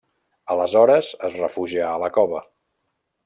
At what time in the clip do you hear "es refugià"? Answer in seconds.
1.29-1.91